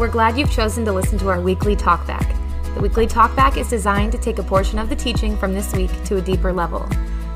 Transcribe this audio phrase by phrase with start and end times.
[0.00, 2.26] We're glad you've chosen to listen to our weekly talkback.
[2.74, 5.90] The weekly talkback is designed to take a portion of the teaching from this week
[6.04, 6.88] to a deeper level.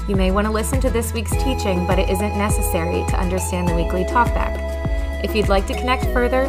[0.08, 3.68] You may want to listen to this week's teaching, but it isn't necessary to understand
[3.68, 5.22] the weekly talkback.
[5.22, 6.46] If you'd like to connect further,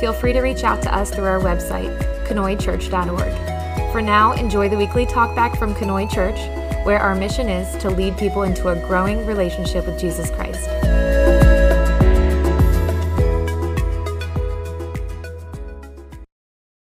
[0.00, 1.94] feel free to reach out to us through our website,
[2.26, 3.92] conoychurch.org.
[3.92, 6.38] For now, enjoy the weekly talkback from Conoy Church,
[6.86, 10.87] where our mission is to lead people into a growing relationship with Jesus Christ.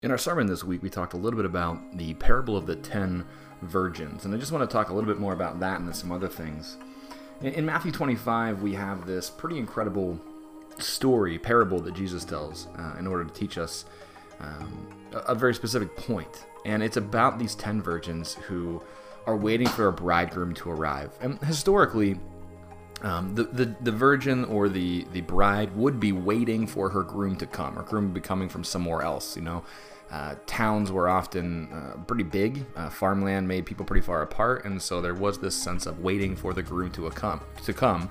[0.09, 2.77] In our sermon this week, we talked a little bit about the parable of the
[2.77, 3.27] ten
[3.61, 6.11] virgins, and I just want to talk a little bit more about that and some
[6.11, 6.79] other things.
[7.43, 10.19] In, Matthew 25, we have this pretty incredible
[10.79, 13.85] story, parable that Jesus tells uh, in order to teach us
[14.41, 16.47] um, a, a very specific point.
[16.65, 18.83] And it's about these ten virgins who
[19.27, 21.11] are waiting for a bridegroom to arrive.
[21.21, 22.19] And historically,
[23.03, 27.37] um, the, the the virgin or the the bride would be waiting for her groom
[27.37, 27.77] to come.
[27.77, 29.37] Her groom would be coming from somewhere else.
[29.37, 29.65] You know,
[30.11, 32.67] uh, towns were often uh, pretty big.
[32.77, 36.35] Uh, farmland made people pretty far apart, and so there was this sense of waiting
[36.35, 38.11] for the groom to come to come,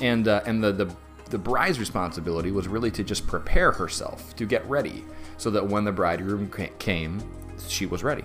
[0.00, 0.94] and uh, and the the
[1.30, 5.04] the bride's responsibility was really to just prepare herself to get ready,
[5.38, 7.22] so that when the bridegroom came,
[7.68, 8.24] she was ready.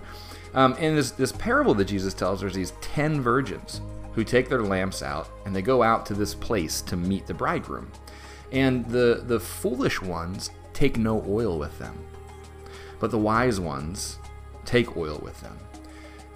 [0.53, 3.79] Um, and this this parable that Jesus tells, there's these ten virgins
[4.13, 7.33] who take their lamps out and they go out to this place to meet the
[7.33, 7.91] bridegroom.
[8.51, 11.97] And the, the foolish ones take no oil with them,
[12.99, 14.19] but the wise ones
[14.65, 15.57] take oil with them.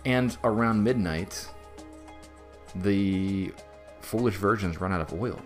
[0.06, 1.48] And around midnight,
[2.76, 3.52] the
[4.02, 5.40] foolish virgins run out of oil.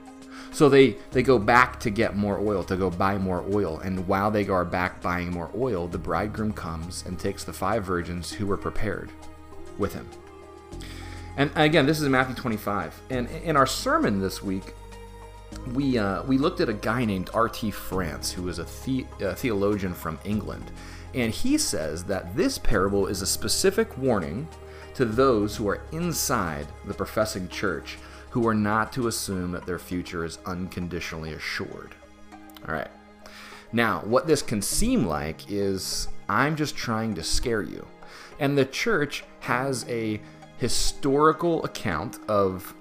[0.52, 3.80] So they, they go back to get more oil, to go buy more oil.
[3.80, 7.84] And while they are back buying more oil, the bridegroom comes and takes the five
[7.84, 9.12] virgins who were prepared
[9.78, 10.08] with him.
[11.38, 13.02] And again, this is Matthew 25.
[13.10, 14.74] And in our sermon this week,
[15.74, 17.72] we uh, we looked at a guy named R.T.
[17.72, 20.72] France, who is a, the- a theologian from England,
[21.16, 24.48] and he says that this parable is a specific warning
[24.94, 27.98] to those who are inside the professing church,
[28.30, 31.96] who are not to assume that their future is unconditionally assured.
[32.68, 32.90] All right.
[33.72, 37.86] Now, what this can seem like is I'm just trying to scare you,
[38.40, 40.22] and the church has a
[40.60, 42.74] historical account of,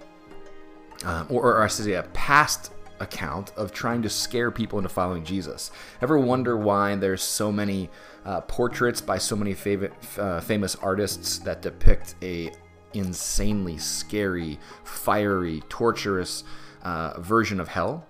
[1.05, 4.89] uh, or, or I should say, a past account of trying to scare people into
[4.89, 5.71] following Jesus.
[6.03, 7.89] Ever wonder why there's so many
[8.25, 12.53] uh, portraits by so many favorite, uh, famous artists that depict a
[12.95, 16.45] insanely scary, fiery, torturous
[16.83, 18.07] uh, version of hell?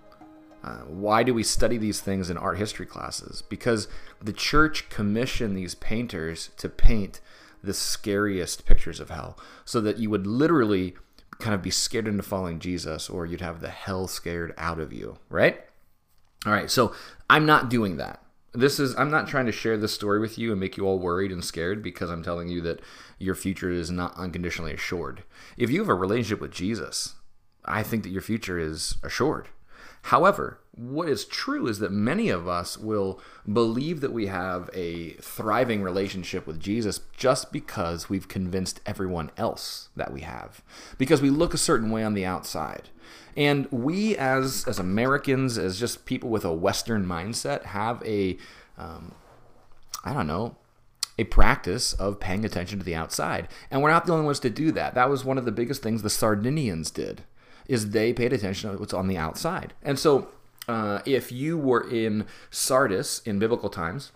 [0.64, 3.42] Uh, why do we study these things in art history classes?
[3.42, 3.86] Because
[4.20, 7.20] the church commissioned these painters to paint
[7.62, 10.94] the scariest pictures of hell so that you would literally
[11.38, 14.92] kind of be scared into following Jesus or you'd have the hell scared out of
[14.92, 15.60] you, right?
[16.46, 16.94] All right, so
[17.28, 18.22] I'm not doing that.
[18.52, 20.98] This is I'm not trying to share this story with you and make you all
[20.98, 22.80] worried and scared because I'm telling you that
[23.18, 25.22] your future is not unconditionally assured.
[25.56, 27.14] If you have a relationship with Jesus,
[27.64, 29.48] I think that your future is assured.
[30.02, 33.20] However, what is true is that many of us will
[33.52, 39.88] believe that we have a thriving relationship with Jesus just because we've convinced everyone else
[39.96, 40.62] that we have.
[40.96, 42.90] Because we look a certain way on the outside.
[43.36, 48.38] And we, as, as Americans, as just people with a Western mindset, have a,
[48.76, 49.12] um,
[50.04, 50.56] I don't know,
[51.18, 53.48] a practice of paying attention to the outside.
[53.70, 54.94] And we're not the only ones to do that.
[54.94, 57.24] That was one of the biggest things the Sardinians did
[57.68, 59.74] is they paid attention to what's on the outside.
[59.82, 60.28] And so
[60.66, 64.12] uh, if you were in Sardis in biblical times,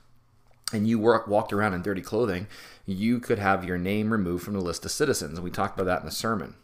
[0.72, 2.46] and you work, walked around in dirty clothing,
[2.86, 5.38] you could have your name removed from the list of citizens.
[5.38, 6.54] And we talked about that in the sermon.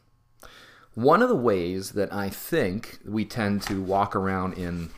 [0.94, 4.90] One of the ways that I think we tend to walk around in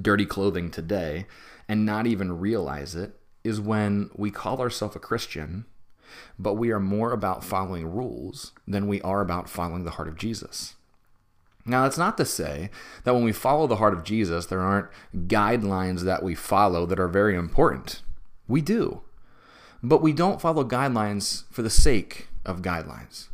[0.00, 1.26] dirty clothing today
[1.68, 5.66] and not even realize it is when we call ourselves a Christian,
[6.38, 10.16] but we are more about following rules than we are about following the heart of
[10.16, 10.74] Jesus.
[11.66, 12.70] Now, that's not to say
[13.04, 16.98] that when we follow the heart of Jesus, there aren't guidelines that we follow that
[16.98, 18.02] are very important.
[18.48, 19.02] We do.
[19.82, 23.28] But we don't follow guidelines for the sake of guidelines.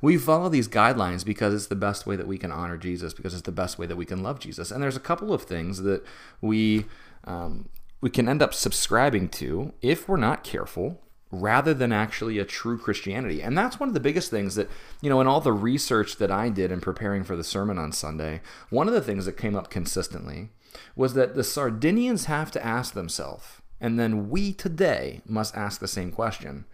[0.00, 3.32] We follow these guidelines because it's the best way that we can honor Jesus, because
[3.32, 4.70] it's the best way that we can love Jesus.
[4.70, 6.04] And there's a couple of things that
[6.40, 6.86] we
[7.24, 7.68] um,
[8.00, 11.00] we can end up subscribing to if we're not careful
[11.40, 13.42] rather than actually a true Christianity.
[13.42, 16.30] And that's one of the biggest things that, you know, in all the research that
[16.30, 18.40] I did in preparing for the sermon on Sunday,
[18.70, 20.50] one of the things that came up consistently
[20.94, 23.46] was that the Sardinians have to ask themselves,
[23.80, 26.64] and then we today must ask the same question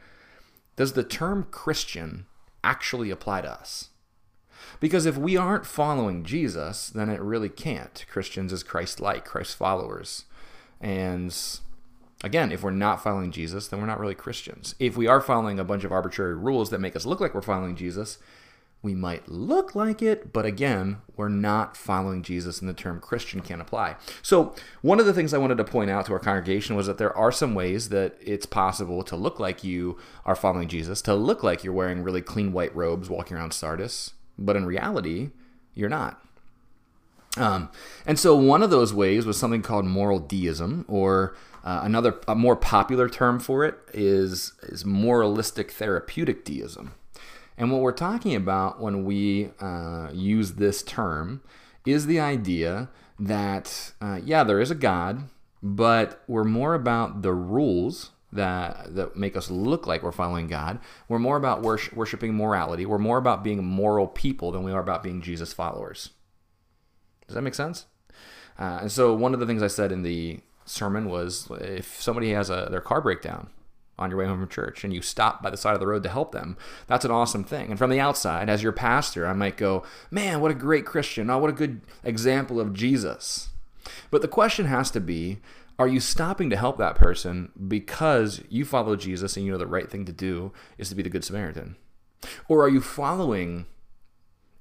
[0.76, 2.26] Does the term Christian
[2.65, 3.91] actually apply to us?
[4.81, 8.05] Because if we aren't following Jesus, then it really can't.
[8.11, 10.25] Christians is Christ like, Christ followers.
[10.81, 11.35] And
[12.23, 14.75] Again, if we're not following Jesus, then we're not really Christians.
[14.79, 17.43] If we are following a bunch of arbitrary rules that make us look like we're
[17.43, 18.19] following Jesus,
[18.83, 23.41] we might look like it, but again, we're not following Jesus, and the term Christian
[23.41, 23.95] can't apply.
[24.23, 26.99] So, one of the things I wanted to point out to our congregation was that
[26.99, 31.15] there are some ways that it's possible to look like you are following Jesus, to
[31.15, 35.31] look like you're wearing really clean white robes walking around Sardis, but in reality,
[35.75, 36.21] you're not.
[37.37, 37.71] Um,
[38.05, 42.35] and so, one of those ways was something called moral deism, or uh, another, a
[42.35, 46.94] more popular term for it is, is moralistic therapeutic deism.
[47.56, 51.43] And what we're talking about when we uh, use this term
[51.87, 52.88] is the idea
[53.19, 55.29] that, uh, yeah, there is a God,
[55.62, 60.79] but we're more about the rules that, that make us look like we're following God.
[61.08, 62.87] We're more about worship, worshiping morality.
[62.87, 66.11] We're more about being moral people than we are about being Jesus followers.
[67.26, 67.87] Does that make sense?
[68.58, 72.31] Uh, and so, one of the things I said in the sermon was if somebody
[72.31, 73.50] has a, their car breakdown,
[73.99, 76.03] on your way home from church and you stop by the side of the road
[76.03, 76.56] to help them,
[76.87, 77.70] that's an awesome thing.
[77.70, 81.31] And from the outside, as your pastor, I might go, man, what a great Christian.
[81.31, 83.50] Oh, what a good example of Jesus.
[84.11, 85.38] But the question has to be,
[85.79, 89.67] are you stopping to help that person because you follow Jesus and you know the
[89.67, 91.76] right thing to do is to be the Good Samaritan?
[92.49, 93.67] Or are you following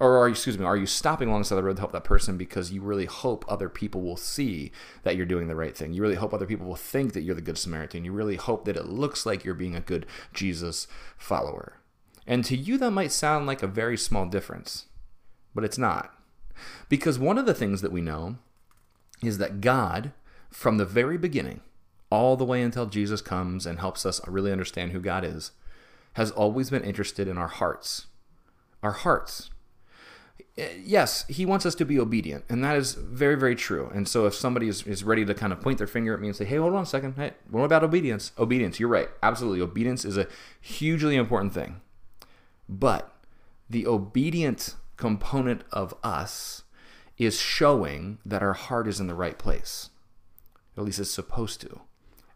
[0.01, 2.35] or are you, excuse me, are you stopping alongside the road to help that person
[2.35, 4.71] because you really hope other people will see
[5.03, 5.93] that you're doing the right thing?
[5.93, 8.03] You really hope other people will think that you're the good Samaritan.
[8.03, 10.87] You really hope that it looks like you're being a good Jesus
[11.19, 11.73] follower.
[12.25, 14.87] And to you, that might sound like a very small difference,
[15.53, 16.11] but it's not.
[16.89, 18.37] Because one of the things that we know
[19.23, 20.13] is that God,
[20.49, 21.61] from the very beginning,
[22.09, 25.51] all the way until Jesus comes and helps us really understand who God is,
[26.13, 28.07] has always been interested in our hearts.
[28.81, 29.50] Our hearts
[30.57, 33.89] Eh, yes, he wants us to be obedient, and that is very, very true.
[33.93, 36.27] And so, if somebody is, is ready to kind of point their finger at me
[36.27, 39.61] and say, "Hey, hold on a second, hey, what about obedience?" Obedience, you're right, absolutely.
[39.61, 40.27] Obedience is a
[40.59, 41.79] hugely important thing,
[42.67, 43.15] but
[43.69, 46.63] the obedient component of us
[47.17, 49.89] is showing that our heart is in the right place.
[50.77, 51.81] At least it's supposed to.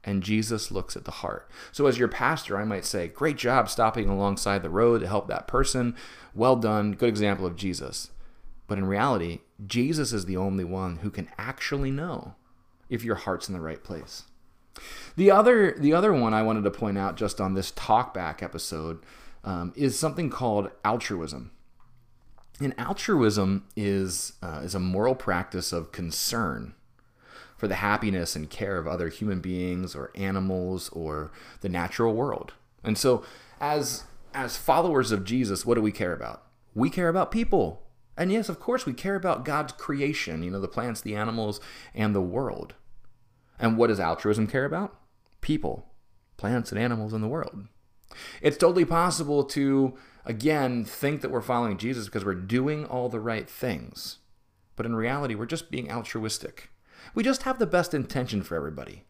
[0.06, 1.50] And Jesus looks at the heart.
[1.72, 5.28] So, as your pastor, I might say, Great job stopping alongside the road to help
[5.28, 5.96] that person.
[6.36, 6.94] Well done.
[6.94, 8.12] Good example of Jesus.
[8.68, 12.36] But in reality, Jesus is the only one who can actually know
[12.90, 14.24] if your heart's in the right place.
[15.16, 19.00] The other, the other one I wanted to point out just on this talkback episode
[19.44, 21.52] um, is something called altruism.
[22.60, 26.74] And altruism is, uh, is a moral practice of concern
[27.58, 31.32] for the happiness and care of other human beings or animals or
[31.62, 32.54] the natural world.
[32.84, 33.24] And so,
[33.60, 34.04] as,
[34.34, 36.44] as followers of Jesus, what do we care about?
[36.74, 37.82] We care about people.
[38.18, 41.60] And yes, of course, we care about God's creation, you know, the plants, the animals,
[41.94, 42.76] and the world.
[43.60, 44.98] And what does altruism care about?
[45.42, 45.88] People,
[46.38, 47.68] plants, and animals in the world.
[48.42, 53.20] It's totally possible to, again, think that we're following Jesus because we're doing all the
[53.20, 54.20] right things.
[54.76, 56.70] But in reality, we're just being altruistic.
[57.14, 59.06] We just have the best intention for everybody.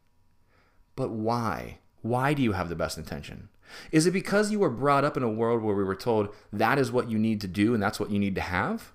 [0.95, 1.79] But why?
[2.01, 3.49] Why do you have the best intention?
[3.91, 6.77] Is it because you were brought up in a world where we were told that
[6.77, 8.91] is what you need to do and that's what you need to have?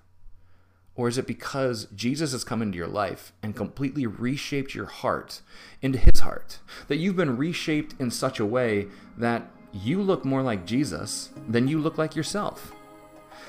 [0.95, 5.41] Or is it because Jesus has come into your life and completely reshaped your heart
[5.81, 6.59] into his heart?
[6.87, 11.67] That you've been reshaped in such a way that you look more like Jesus than
[11.67, 12.73] you look like yourself.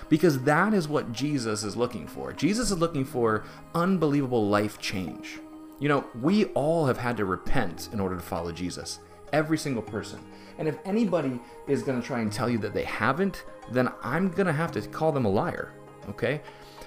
[0.09, 2.33] Because that is what Jesus is looking for.
[2.33, 3.45] Jesus is looking for
[3.75, 5.39] unbelievable life change.
[5.79, 9.01] You know, we all have had to repent in order to follow Jesus.
[9.33, 10.21] Every single person.
[10.59, 14.29] And if anybody is going to try and tell you that they haven't, then I'm
[14.29, 15.73] going to have to call them a liar.
[16.09, 16.41] Okay?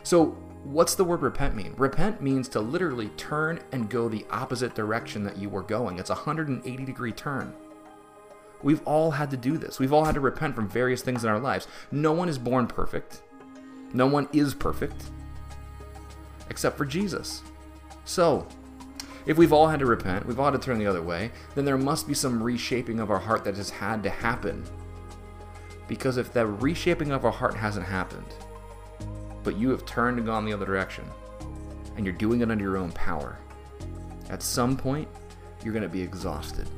[0.03, 1.73] So, what's the word repent mean?
[1.77, 5.99] Repent means to literally turn and go the opposite direction that you were going.
[5.99, 7.53] It's a 180 degree turn.
[8.63, 9.79] We've all had to do this.
[9.79, 11.67] We've all had to repent from various things in our lives.
[11.91, 13.21] No one is born perfect.
[13.93, 15.05] No one is perfect
[16.49, 17.43] except for Jesus.
[18.05, 18.47] So,
[19.25, 21.65] if we've all had to repent, we've all had to turn the other way, then
[21.65, 24.63] there must be some reshaping of our heart that has had to happen.
[25.87, 28.25] Because if that reshaping of our heart hasn't happened,
[29.43, 31.05] but you have turned and gone the other direction,
[31.95, 33.37] and you're doing it under your own power.
[34.29, 35.07] At some point,
[35.63, 36.69] you're going to be exhausted.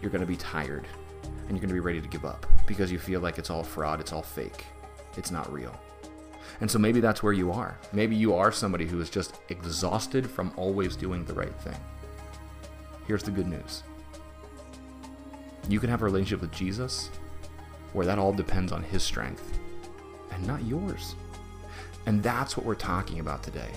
[0.00, 0.86] You're going to be tired.
[1.48, 3.62] And you're going to be ready to give up because you feel like it's all
[3.62, 4.64] fraud, it's all fake,
[5.16, 5.78] it's not real.
[6.60, 7.78] And so maybe that's where you are.
[7.92, 11.76] Maybe you are somebody who is just exhausted from always doing the right thing.
[13.06, 13.82] Here's the good news
[15.68, 17.10] you can have a relationship with Jesus
[17.92, 19.58] where that all depends on His strength
[20.32, 21.14] and not yours.
[22.06, 23.70] And that's what we're talking about today.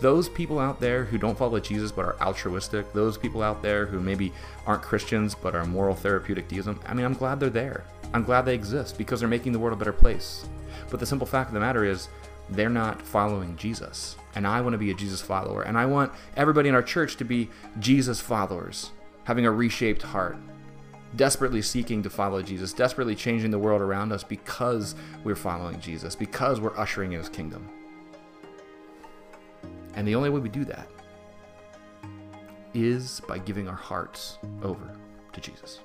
[0.00, 3.86] Those people out there who don't follow Jesus but are altruistic, those people out there
[3.86, 4.32] who maybe
[4.66, 7.84] aren't Christians but are moral therapeutic deism, I mean, I'm glad they're there.
[8.14, 10.46] I'm glad they exist because they're making the world a better place.
[10.90, 12.08] But the simple fact of the matter is,
[12.50, 14.16] they're not following Jesus.
[14.34, 15.62] And I want to be a Jesus follower.
[15.62, 18.92] And I want everybody in our church to be Jesus followers,
[19.24, 20.38] having a reshaped heart,
[21.16, 26.14] desperately seeking to follow Jesus, desperately changing the world around us because we're following Jesus,
[26.14, 27.68] because we're ushering in his kingdom.
[29.98, 30.88] And the only way we do that
[32.72, 34.96] is by giving our hearts over
[35.32, 35.80] to Jesus.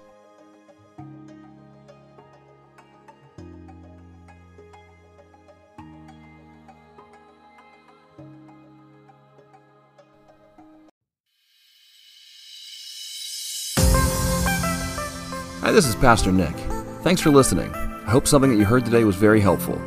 [15.62, 16.54] Hi, this is Pastor Nick.
[17.02, 17.74] Thanks for listening.
[17.74, 19.82] I hope something that you heard today was very helpful.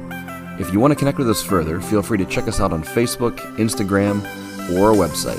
[0.59, 2.83] If you want to connect with us further, feel free to check us out on
[2.83, 4.23] Facebook, Instagram,
[4.73, 5.37] or our website,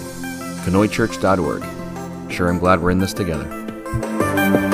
[0.64, 2.32] conoychurch.org.
[2.32, 4.67] Sure, I'm glad we're in this together.